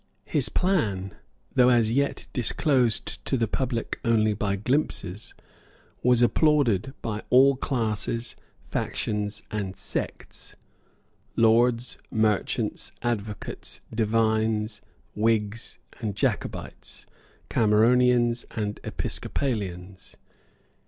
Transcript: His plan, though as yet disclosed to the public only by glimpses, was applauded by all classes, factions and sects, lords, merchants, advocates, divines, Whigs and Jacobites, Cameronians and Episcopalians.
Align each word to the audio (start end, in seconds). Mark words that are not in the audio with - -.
His 0.25 0.49
plan, 0.49 1.13
though 1.53 1.69
as 1.69 1.91
yet 1.91 2.25
disclosed 2.33 3.23
to 3.25 3.37
the 3.37 3.47
public 3.47 3.99
only 4.03 4.33
by 4.33 4.55
glimpses, 4.55 5.35
was 6.01 6.23
applauded 6.23 6.95
by 7.03 7.21
all 7.29 7.55
classes, 7.55 8.35
factions 8.71 9.43
and 9.51 9.77
sects, 9.77 10.55
lords, 11.35 11.99
merchants, 12.09 12.91
advocates, 13.03 13.81
divines, 13.93 14.81
Whigs 15.13 15.77
and 15.99 16.15
Jacobites, 16.15 17.05
Cameronians 17.47 18.43
and 18.55 18.79
Episcopalians. 18.83 20.17